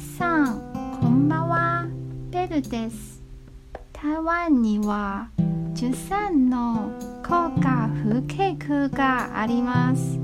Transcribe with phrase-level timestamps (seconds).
[0.00, 1.86] 皆さんこんばんは。
[2.30, 3.22] ベルです。
[3.92, 5.28] 台湾には
[5.74, 6.90] 13の
[7.22, 10.18] 高架風景区があります。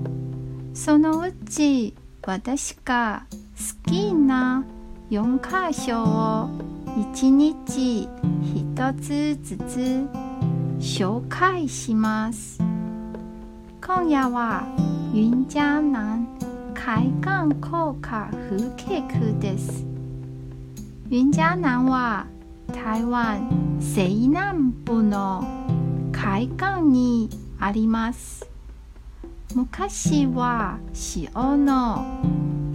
[0.73, 1.95] そのうち
[2.25, 4.64] 私が好きな
[5.11, 5.39] 4
[5.70, 6.48] 箇所を
[7.12, 8.08] 1日
[8.54, 10.08] 1つずつ
[10.80, 12.58] 紹介します。
[13.84, 14.66] 今夜は
[15.12, 16.35] 雲嘉南
[16.86, 19.84] 海岸高架風景区です。
[21.10, 22.28] 雲嘉南は
[22.72, 25.42] 台湾西南部の
[26.12, 27.28] 海岸に
[27.59, 28.48] あります。
[29.56, 30.78] 昔は
[31.16, 32.06] 塩の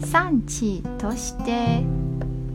[0.01, 1.81] 産地として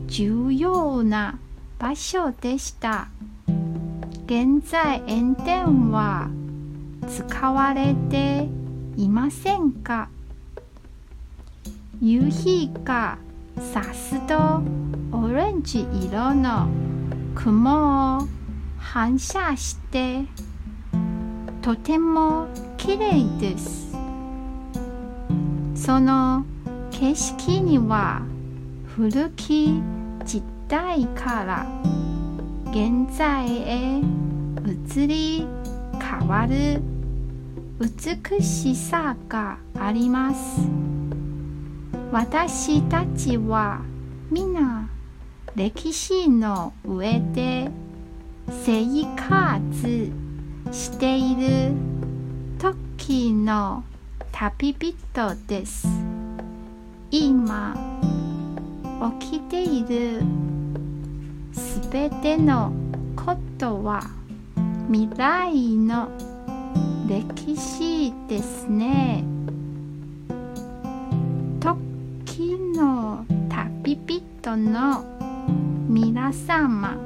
[0.08, 1.38] 重要な
[1.78, 3.08] 場所でした。
[4.26, 6.28] 現在塩田は
[7.08, 8.46] 使われて
[8.98, 10.10] いませんか？
[12.00, 13.16] 夕日が
[13.72, 14.62] さすと
[15.12, 16.68] オレンジ色の
[17.34, 18.28] 雲を
[18.76, 20.26] 反射して
[21.62, 23.96] とても綺麗です。
[25.74, 26.44] その
[26.90, 28.20] 景色には
[28.94, 29.80] 古き
[30.24, 31.66] 時代から
[32.72, 34.00] 現在へ
[34.98, 35.46] 移り
[35.98, 36.82] 変わる
[37.80, 40.60] 美しさがあります。
[42.16, 43.82] 私たちは
[44.30, 44.88] 皆
[45.54, 47.70] 歴史の上で
[48.64, 50.10] 生活
[50.72, 51.74] している
[52.58, 53.84] 時の
[54.32, 54.96] 旅人
[55.46, 55.86] です。
[57.10, 57.76] 今
[59.20, 60.22] 起きている
[61.52, 62.72] すべての
[63.14, 64.00] ことは
[64.90, 66.08] 未来の
[67.06, 69.35] 歴史ですね。
[74.46, 75.04] 人の
[75.88, 76.96] 皆様。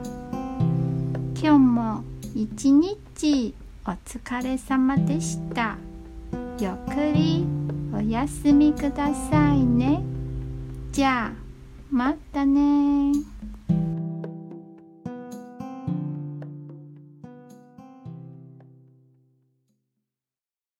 [1.34, 2.04] 今日も
[2.34, 3.54] 一日
[3.86, 5.78] お疲れ様でした。
[6.58, 7.46] ゆっくり
[7.94, 10.02] お休みくださいね。
[10.92, 11.32] じゃあ
[11.90, 13.14] またね